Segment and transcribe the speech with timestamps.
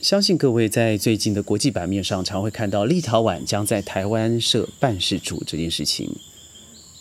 [0.00, 6.10] 相信各位在最近的国际版面上，常会看到立陶宛将在台湾设办事处这件事情。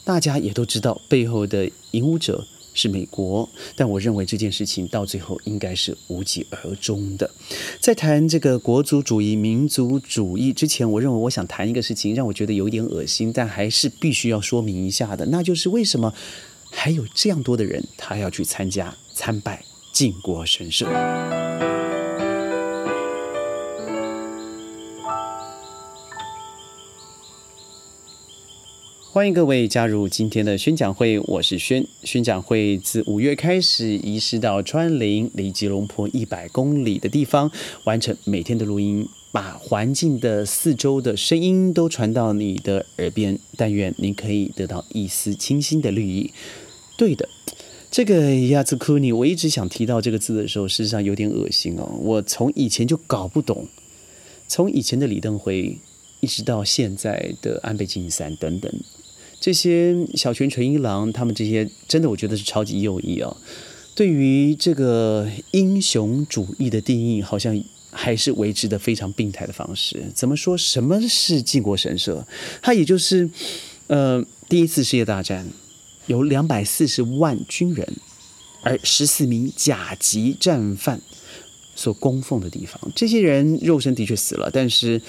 [0.04, 7.30] 大家也都知道，背后的引武者是美国，但我认为这件事情到最后应该是无疾而终的。
[7.80, 16.13] 在谈这个国族主义、民族主义之前，我认为我想谈一个事情，让我觉得有点恶心，但还是必须要说明一下的，那就是为什么
[16.70, 19.63] 还有这样多的人他要去参加参拜
[19.93, 20.86] 靖国神社。
[29.12, 31.84] 欢迎各位加入今天的宣讲会，我是宣。
[32.04, 37.50] 宣讲会自五月开始移师到川林，离吉隆坡一百公里的地方，
[37.86, 43.40] 完成每天的录音，把环境的四周的声音都传到你的耳边。
[43.58, 46.31] 但愿您可以得到一丝清新的绿意。
[46.95, 47.28] 对的，
[47.89, 51.98] 这个亚兹库尼，我一直想提到这个字的时候，事实上有点恶心哦。
[52.00, 53.66] 我从以前就搞不懂，
[54.48, 55.80] 从以前的李登辉，
[56.20, 58.72] 一直到现在的安倍晋三等等。
[59.40, 63.36] 这些小泉纯一郎，他们这些真的，我觉得是超级右翼啊。
[63.95, 70.12] 对于这个英雄主义的定义，好像还是维持的非常病态的方式。
[70.14, 70.58] 怎么说？
[70.58, 72.26] 什么是靖国神社？
[72.62, 73.30] 它也就是，
[73.88, 75.48] 呃，第一次世界大战
[76.08, 77.98] 有两百四十万军人，
[78.62, 81.02] 而十四名甲级战犯
[81.76, 82.80] 所供奉的地方。
[82.95, 85.02] 这些人肉身的确死了，但是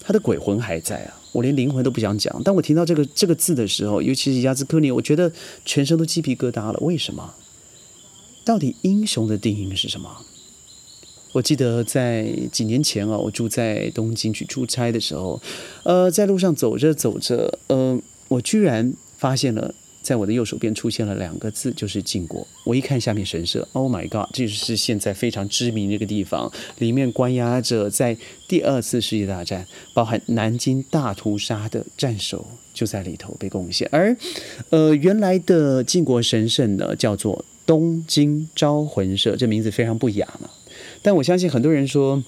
[0.00, 1.19] 他的鬼魂还在啊。
[1.32, 5.30] 我连灵魂都不想讲，当我听到这个这个字的时候，尤其是亚兹科尼，我觉得
[5.64, 6.78] 全身都鸡皮疙瘩了。
[6.80, 7.34] 为什么？
[8.44, 10.10] 到底英雄的定义是什么？
[11.32, 15.40] 我记得在几年前啊，我住在东京去出差的时候，
[15.84, 19.74] 呃，在路上走着走着，呃，我居然发现了。
[20.02, 22.46] 在我的右手边出现了两个字，就是晋国。
[22.64, 28.16] 我一看下面神社，Oh my God，这就是现在非常知名的一个地方，里面关押着在
[28.48, 33.88] 第二次世界大战，包含南京大屠杀的战首就在里头被贡献。
[33.92, 34.16] 而，
[34.70, 40.48] 呃，原来的晋国神社呢，叫做东京招魂社，这名字非常不雅嘛。
[41.02, 42.22] 但我相信很多人说。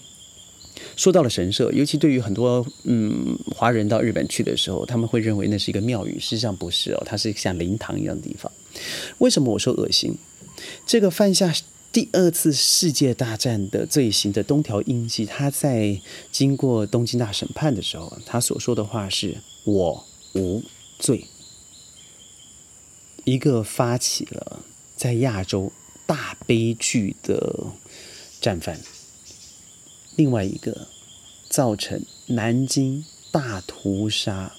[0.96, 8.50] 说到了神社，尤其对于很多嗯华人到日本去的时候，他们会认为那是一个庙宇，事实上不是哦，它是像灵堂一样的地方。
[9.18, 10.16] 为什么我说恶心？
[10.86, 11.52] 这个犯下
[11.90, 16.00] 第二次世界大战的罪行的东条英机，他在
[16.30, 20.62] 经过东京大审判的时候，他所说的话是“我无
[20.98, 21.26] 罪”。
[23.24, 24.64] 一个发起了
[24.96, 25.70] 在亚洲
[26.06, 27.66] 大悲剧的
[28.40, 28.80] 战犯。
[30.16, 30.88] 另外一个
[31.48, 34.54] 造成南京大屠杀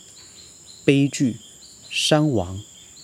[0.83, 1.37] 悲剧
[1.89, 2.61] 伤亡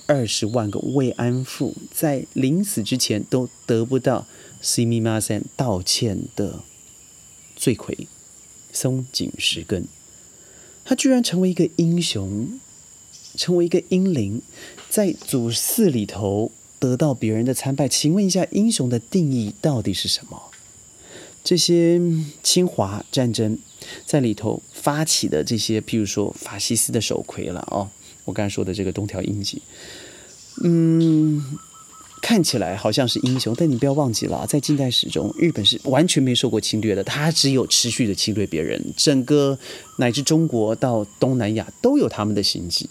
[0.08, 4.26] 二十万个慰安妇，在临死之前都得不到
[4.62, 6.64] s i m i m a s e n 道歉的
[7.56, 8.08] 罪魁
[8.74, 9.86] 松井石根，
[10.84, 12.60] 他居然成为一个英雄，
[13.36, 14.42] 成为一个英灵，
[14.90, 17.88] 在祖寺里头得到别人的参拜。
[17.88, 20.50] 请问一下，英雄的定义到底是什么？
[21.44, 22.00] 这些
[22.44, 23.58] 侵华战争
[24.06, 27.90] 在里头发起的这些，譬如说法西斯的首魁了哦，
[28.26, 29.62] 我刚才说的这个东条英机，
[30.64, 31.58] 嗯，
[32.22, 39.58] 看起来好像是英雄，但你不要忘记了，在近代史中，日本是完全没受过侵略的，他只有持续的侵略别人，整个
[39.98, 42.88] 乃至中国到东南亚都有他们的心迹，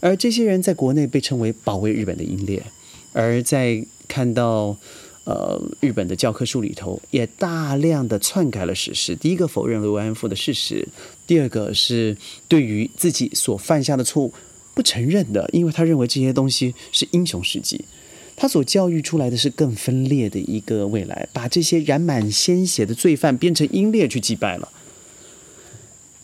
[0.00, 2.64] 而这些人在国内被称为保卫日本的英烈，
[3.12, 4.76] 而在看到。
[5.24, 9.14] 呃，日本的教科书里头也大量的篡改了史实。
[9.14, 10.88] 第一个否认了慰安妇的事实，
[11.26, 12.16] 第二个是
[12.48, 14.32] 对于自己所犯下的错误
[14.74, 17.84] 不承认的，因为他认为这些东西是英雄事迹。
[18.34, 24.72] 他所教育出来的是更分裂的一个未来，把这些染满鲜血的罪犯变成英烈去祭拜了。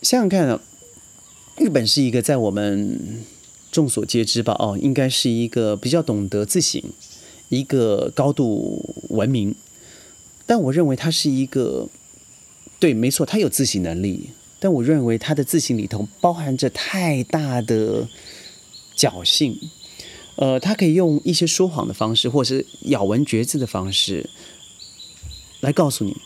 [0.03, 0.61] 想想看啊，
[1.59, 3.23] 日本是一个在我们
[3.71, 4.57] 众所皆知吧？
[4.59, 6.83] 哦，应该是一个比较懂得自省。
[7.49, 9.55] 一个高度文明，
[10.45, 11.89] 但我认为他是一个，
[12.79, 18.07] 对，没错，他有自省能力，但我认为他的自省里头包含着太大的
[18.97, 19.59] 侥幸，
[20.37, 24.29] 呃，他可以用一些说谎的方式，或者是咬文嚼字的方式，
[25.61, 26.17] 来告诉你，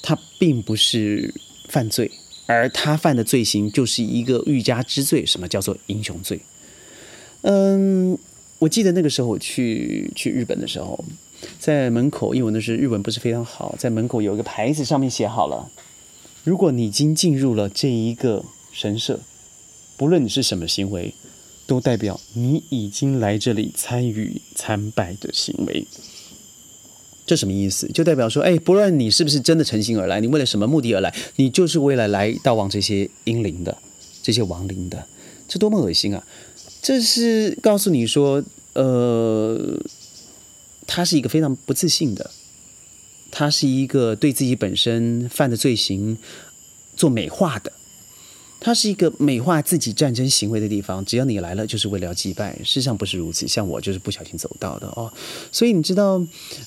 [0.00, 1.34] 他并不是
[1.68, 2.10] 犯罪，
[2.46, 6.40] 而他犯的罪行就是一个欲加之罪，什么叫做英雄罪？
[7.42, 8.18] 嗯。
[8.58, 11.04] 我记得那个时候我去去日本的时候，
[11.60, 15.70] 在门口，因为我那时日文不是非常好，在门口有一个牌子，上面写好了：
[16.42, 19.20] 如果你已经进入了这一个神社，
[19.96, 21.14] 不论你是什么行为，
[21.66, 25.86] 都代表你已经来这里参与参拜的行为。
[27.24, 27.86] 这什么意思？
[27.92, 33.76] 就代表说，哎，不论你是不是真的诚心而来，你为了什么目的而来，你就是为了来悼亡这些英灵的、
[34.22, 35.06] 这些亡灵的，
[35.46, 36.26] 这多么恶心啊！
[36.80, 38.42] 这是告诉你说，
[38.74, 39.78] 呃，
[40.86, 42.30] 他是一个非常不自信的，
[43.30, 46.16] 他是一个对自己本身犯的罪行
[46.96, 47.72] 做美化的。
[48.60, 52.56] 他是一个美化自己战争行为的地方，只要你来了，就是为了要祭拜。
[52.58, 55.12] 事实上不是如此，像我就是不小心走到的哦。
[55.52, 56.20] 所以你知道，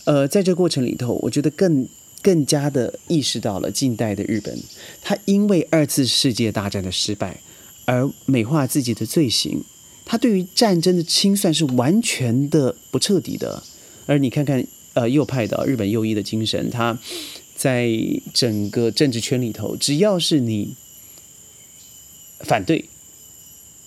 [0.06, 1.86] 呃，在这过程里头，我觉得更
[2.22, 4.58] 更加的意识到了近代的日本，
[5.02, 7.42] 他因为二次世界大战的失败
[7.84, 9.62] 而美化自己的罪行，
[10.06, 13.64] 他对于战争的清算是完全的不彻底的。
[14.06, 16.98] 而你看看，呃，右派的日本右翼的精神，他
[17.56, 17.90] 在
[18.34, 20.76] 整个政治圈里头，只要是你。
[22.44, 22.86] 反对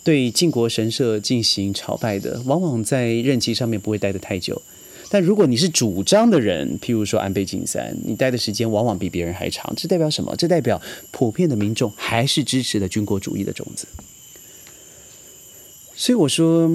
[0.05, 4.63] 对靖国神社进行朝拜的，往往在任期上面不会待得太久。
[5.11, 9.75] 但如果你是主张的人，譬如说安倍晋三，你待的时间往往比别人还长。
[9.77, 10.37] 这代表什么？
[10.37, 10.81] 这代表
[11.11, 13.89] 普遍的民众还是支持的军国主义的种子。
[15.97, 16.71] 所以我说。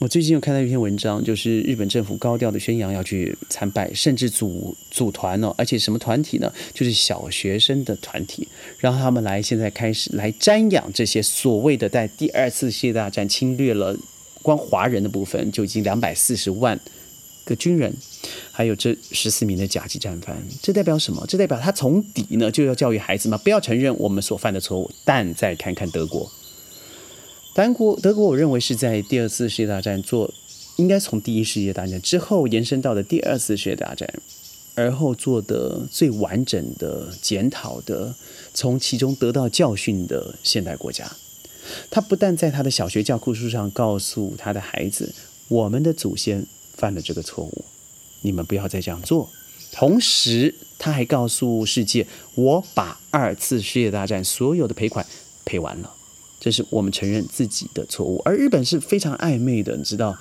[0.00, 6.52] 我最近又看到一篇文章，就是日本政府高调的宣扬要去参拜，甚至组组团哦，而且什么团体呢？
[6.74, 8.46] 就是小学生的团体，
[8.78, 13.96] 让他们来现在开始来瞻仰这些所谓的在第二次世界大战侵略了
[14.42, 16.78] 光华人的部分就已经两百四十万
[17.46, 17.94] 个军人，
[18.52, 21.24] 还有这十四名的甲级战犯，这代表什么？
[21.26, 26.30] 这代表他从底呢就要教育孩子嘛，不要承认我们所犯的错误，但再看看德国。
[27.54, 30.34] 德国，德国，我认为是在第二次世界大战做，
[30.74, 34.12] 应该从第一世界大战之后延伸到的第二次世界大战，
[34.74, 38.16] 而后做的最完整的检讨的，
[38.52, 41.08] 从其中得到教训的现代国家。
[41.92, 45.14] 他不但在他的小学教科书上告诉他的孩子，
[45.46, 47.64] 我们的祖先犯了这个错误，
[48.22, 49.30] 你们不要再这样做。
[49.70, 55.06] 同时，他还告诉世界，我把二次世界大战所有的赔款
[55.44, 55.94] 赔完了。
[56.44, 60.14] 这是我们承认自己的错误，而日本是非常暧昧的，你知道，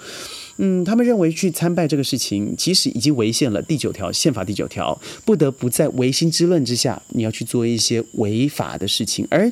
[0.56, 9.52] 嗯，他们认为去参拜这个事情，即使已经违宪了第九条宪法第九条，不得不在唯心之论之下，你要去做一些违法的事情，而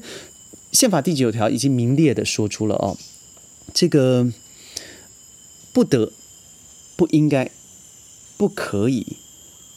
[0.72, 2.98] 宪法第九条已经明列的说出了哦，
[3.74, 4.32] 这个
[5.74, 6.14] 不得、
[6.96, 7.52] 不应该、
[8.38, 9.18] 不可以。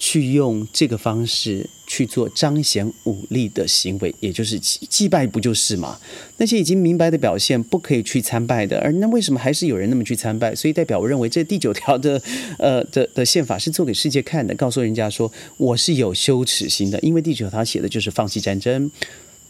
[0.05, 5.99] 去用这个方式去做彰显武力的行为，也就是祭祭拜，不就是吗？
[6.37, 10.55] 那些已经明白的表现，不可以去参拜的，而那为什么还是有人那么去参拜？
[10.55, 12.21] 所以代表我认为这第九条的，
[12.59, 18.91] 呃的的宪法是做给世界看的，告诉人家说我是有羞耻心的，因为第九条写的就是放弃战争，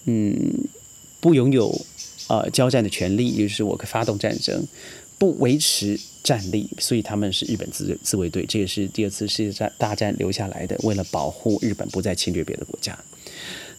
[0.05, 0.37] 嗯，
[1.19, 1.85] 不拥有
[2.29, 4.65] 呃交战的权利，也就是我可发动战争，
[5.19, 5.99] 不维持。
[6.25, 12.99] 战力，所以他们是日本自自卫队，这也是第二次世界战大战留下来的，为了保护日本不再侵略别的国家。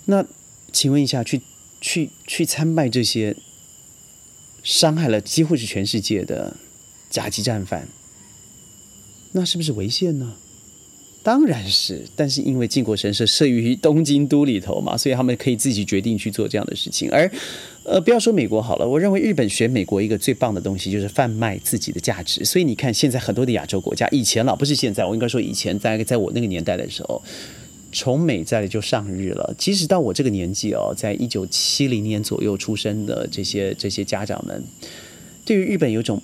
[0.06, 0.24] 那
[0.72, 1.42] 请问一下，去
[1.82, 3.36] 去去参拜这些
[4.64, 6.56] 伤害了几乎是全世界的
[7.10, 7.88] 甲级战犯，
[9.32, 10.36] 那是不是违宪呢？
[11.26, 17.10] 当然是，但是因为靖国神社设于东京都里头嘛，所以他们可以自己决定去做这样的事情。
[17.10, 17.28] 而，
[17.84, 22.46] 呃，不要说美国好了，我认为日本学美国一个最棒的东西就是贩卖自己的价值。
[22.46, 27.20] 所以你看，现在很多的亚洲国家，以前了不是现在，我应该说以前，在在我那个年代的时候，
[27.92, 29.52] 从美在就上日了。
[29.58, 34.64] 即使到我这个年纪哦，在一九七零年左右出生的这些这些家长们，
[35.44, 36.22] 对于日本有种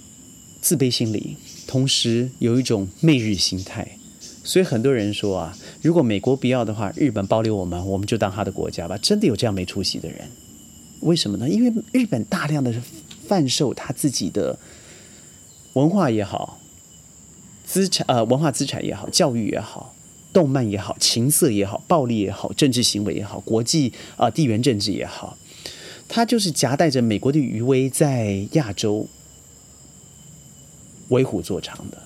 [0.62, 3.98] 自卑心理，同时有一种媚日心态。
[4.44, 8.98] 所以很多人说啊，如果美国不要的话，日本保留我们，我们就当他的国家吧。
[8.98, 10.28] 真的有这样没出息的人？
[11.02, 11.48] 为什么呢？
[11.48, 12.74] 因为日本大量的
[13.28, 14.58] 贩售他自己的
[15.74, 16.60] 文化也好，
[17.66, 19.96] 资产呃文化资产也好，教育也好，
[20.34, 25.38] 动漫也好，情色也好，暴力也好，政治行为也好，国际啊地缘政治也好，
[26.08, 29.08] 他就是夹带着美国的余威在亚洲
[31.10, 32.02] 为虎作伥的。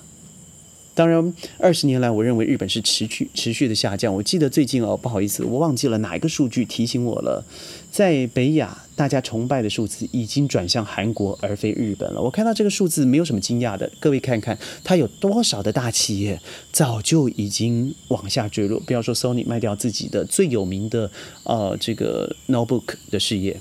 [0.96, 4.14] 当然，二十年来，我认为日本是持续持续的下降。
[4.14, 7.44] 我记得最近哦，不好意思，我忘记了哪一个数据提醒我了，
[7.90, 12.22] 在北亚，大家崇拜的数字已经转向韩国而非日本了。
[12.22, 16.40] 我看到这个数字没有什么惊讶的，各位看看，它有多少的大企业
[16.72, 18.80] 早就已经往下坠落。
[18.80, 21.10] 不要说 Sony 卖掉自己的最有名的
[21.44, 23.60] 呃这个 notebook 的事业，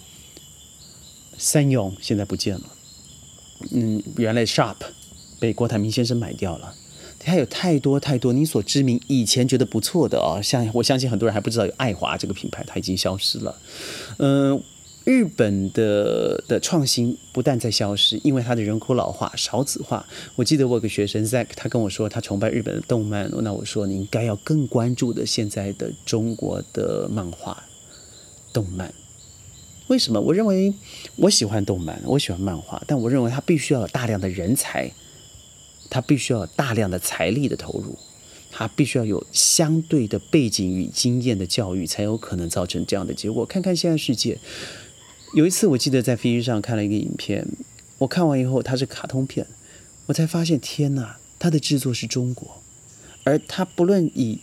[1.38, 2.63] 三勇现在不见了，
[3.74, 4.77] 嗯，原来 Sharp
[5.38, 6.74] 被郭台铭先生买掉了。
[7.25, 13.55] 它有太多太多你所知名以前觉得不错的啊，像我相信很多人还不知道有爱华这个品牌，它已经消失了。
[14.17, 14.62] 嗯，
[15.03, 20.05] 日本的的创新不但在消失，因为它的人口老化、少子化。
[20.36, 27.63] 我记得我有个学生 Zack，他跟我说他崇拜日本的动漫，那我说你应该要更关注的现在的中国的漫画、
[28.53, 28.94] 动漫。
[29.88, 30.20] 为什么？
[30.20, 30.74] 我认为
[31.17, 34.91] 我喜欢动漫，我喜欢漫画，但我认为它必须要有大量的人才，
[35.96, 37.98] 他必须要有大量的财力的投入，
[38.52, 43.46] 他必须要有相对的背景与经验的教育，才有可能造成这样的结果。
[43.46, 44.38] 看看现在世界。
[45.36, 47.48] 有一次，我记得在飞机上看了一个影片，
[48.00, 49.48] 我看完以后，它是卡通片，
[50.08, 52.62] 我才发现，天哪，它的制作是中国，
[53.24, 54.42] 而它不论以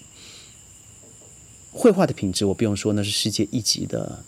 [1.71, 4.25] 绘画的品质，我不用说，那是世界一级的。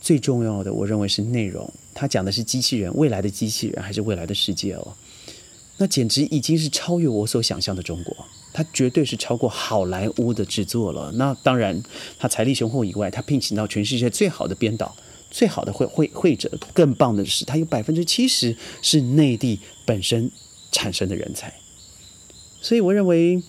[0.00, 1.70] 最重要的，我认为是内容。
[1.92, 4.96] 它讲的是机器人，未来的机器人还是未来的世界哦？
[5.78, 8.16] 那简直已经是超越我所想象的中国，
[8.52, 11.10] 它绝对是超过好莱坞的制作了。
[11.16, 11.82] 那当然，
[12.18, 14.94] 它财力雄厚以外，它聘请到全世界最好的编导。
[15.34, 20.30] 最好的会会会者，更棒的是，他有百分之七十是内地本身
[20.70, 21.54] 产生的人才，
[22.60, 23.42] 所以我认为，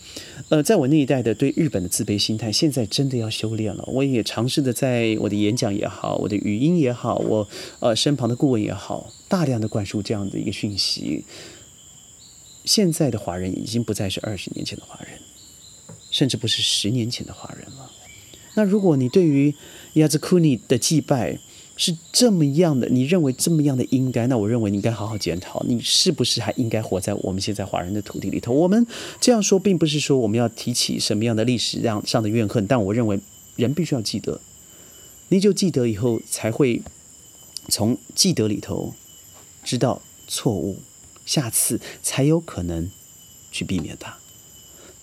[0.48, 3.84] 呃，在我那一代的对日本的自卑心态，现在真的要修炼了。
[3.88, 7.46] 我也尝试的在我的演讲也好，我的语音也好，我
[7.82, 11.26] 呃身旁的顾问也好，大量的灌输这样的一个讯息。
[12.66, 15.20] 现在的华人已经不再是二十年前的华人，
[16.12, 17.92] 甚至不是十年前的华人了。
[18.56, 19.54] 那如果你对于
[19.94, 21.40] 亚兹库尼的祭拜，
[21.76, 24.28] 是这么样的，你认为这么样的应该？
[24.28, 28.54] 那我认为你应该好好检讨，你是不是还应该活在我们现在华人的土地里头？
[28.54, 28.86] 我们
[29.20, 33.20] 这样说，并不是说我们要提起什么样的历史上上的怨恨，但我认为
[33.56, 34.40] 人必须要记得，
[35.30, 36.84] 你就记得以后才会
[37.70, 38.94] 从记得里头
[39.64, 40.78] 知道错误，
[41.26, 42.90] 下次才有可能
[43.52, 44.18] 去避免它。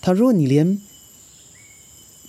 [0.01, 0.81] 他如果你连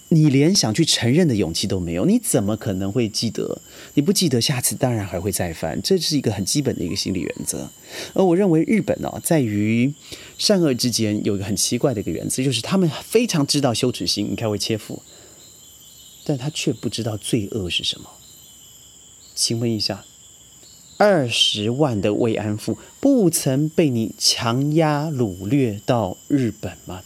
[0.08, 3.62] 你连想去承认的勇气都没有，你怎么可能会记得？
[3.94, 7.70] 你不记得，下次当然还会再犯，这是一个很基本的一个心理原则。
[8.12, 9.94] 而我认为日本呢，在于
[10.36, 15.02] 善恶之间有一个很奇怪的一个原则，就是他们非常知道羞耻心你看会切腹，
[16.24, 18.10] 但他却不知道罪恶是什么。
[19.34, 20.04] 请问一下，
[21.02, 27.02] 二十万的慰安妇不曾被你强压掳掠到日本吗？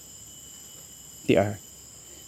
[1.26, 1.56] 第二。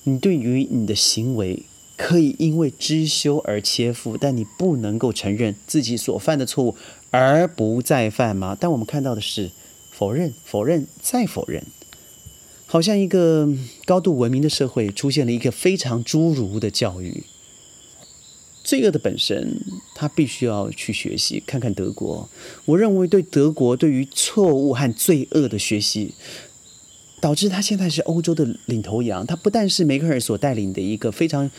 [0.04, 6.74] 你对于你的行为可以因为知羞而切腹，但你不能够承认自己所犯的错误
[7.10, 8.56] 而不再犯吗？
[8.58, 9.50] 但我们看到的是
[9.90, 11.62] 否认、否认再否认，
[12.64, 13.46] 好像一个
[13.84, 17.24] 高度文明的社会出现了一个非常侏儒的教育。
[18.68, 19.58] 罪恶的本身，
[19.94, 21.42] 他必须要去学习。
[21.46, 22.28] 看看德国，
[22.66, 26.12] 我认为对德国对于错误和罪恶的学习。
[27.20, 29.26] 导致他现在是欧洲的领头羊。
[29.26, 31.50] 他不但是梅克尔所带领的一个非常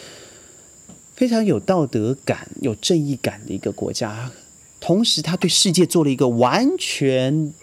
[1.14, 4.32] 非常有道德感、有正义感的一个国家，
[4.80, 7.54] 同时他对世界做了一个完全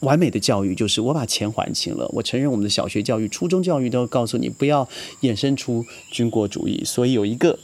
[0.00, 2.06] 完美的教育，就是我把钱还清了。
[2.12, 4.86] 我承认我们的小学教育、初中教育都告诉你不要
[5.22, 6.82] 衍生出军国主义。
[6.84, 7.58] 所以有一个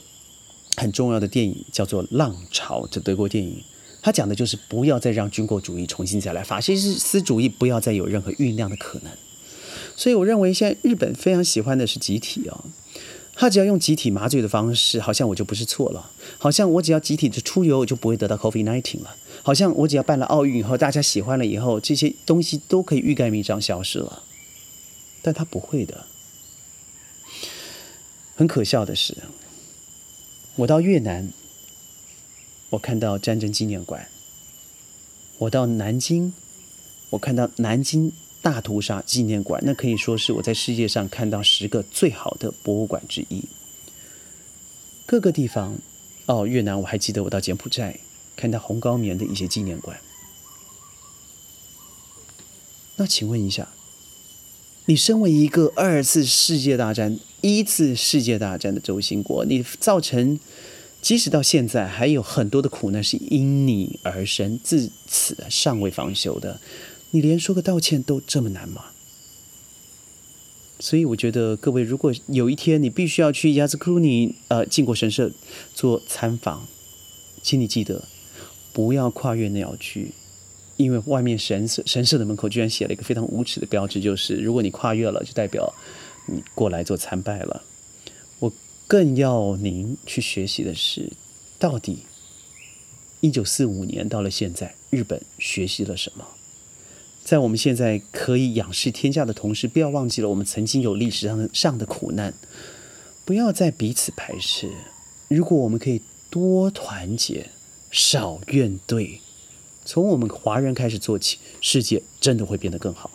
[0.77, 3.61] 很重要的电影叫做《浪潮》，这德国电影。
[4.01, 9.11] 他讲的就是不要再让军国主义重新再来，法西斯主义不要再有任何酝酿的可能。
[9.95, 12.63] 所以我认为现在日本非常喜欢的是集体啊，
[13.33, 24.21] 他只要用集体麻醉的方式，好像我就不是错了，好像我只要集体的出游，我就不会得到 COVID-19 了，好像我只要办了奥运以后，大家喜欢了以后，这些东西都可以欲盖弥彰消失了，
[25.23, 26.05] 但他不会的。
[28.35, 29.17] 很可笑的是，
[30.57, 31.31] 我到越南，
[32.71, 34.01] 我看到战争纪念馆；
[35.37, 36.33] 我到南京，
[37.11, 38.11] 我看到南京。
[38.39, 43.43] 大屠杀纪念馆，那可以说是我在世界上看到十个最好的博物馆之一。
[45.05, 45.77] 各个地方，
[46.27, 47.99] 哦，越南我还记得我到柬埔寨
[48.37, 49.99] 看到红高棉的一些纪念馆。
[52.95, 53.67] 那请问一下，
[54.89, 60.39] 你身为一个二次世界大战、一次世界大战的轴心国，你造成
[61.01, 66.61] 即使到现在还有很多的苦难是因你而生，自此尚未方休的。
[67.11, 68.85] 你连说个道歉都这么难吗？
[70.79, 75.31] 所以我觉得各位，如果有一天你必须要去亚兹库尼呃靖国神社
[75.73, 76.65] 做参访，
[77.41, 78.07] 请你记得
[78.71, 80.11] 不要跨越鸟居，
[80.77, 85.73] 因为外面神社神社的门口居然写了一个非常无耻的标志，就是如果你跨越了，就代表
[86.27, 87.63] 你过来做参拜了。
[88.39, 88.53] 我
[88.87, 91.11] 更要您去学习的是，
[91.57, 92.03] 到底
[93.21, 96.25] 一九四五年到了现在，日本学习了什么？
[97.23, 102.33] 在我们现在可以仰视天下的同时，不要忘记了我们曾经有历史上上的苦难，
[103.25, 104.69] 不要再彼此排斥。
[105.27, 107.47] 如果我们可以多团结、
[107.89, 109.17] 少怨怼。
[109.87, 113.09] 从我们华人开始做起，世界真的会变得更好。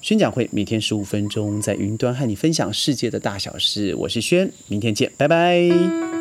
[0.00, 3.94] 宣讲会每天十五分钟，在云端和你分享世界的大小事。
[3.94, 6.17] 我是轩，明天见，拜拜。